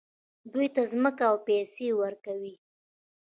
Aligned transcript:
دوی 0.53 0.67
ته 0.75 0.81
ځمکه 0.91 1.23
او 1.31 1.35
پیسې 1.47 1.87
ورکوي. 2.01 2.53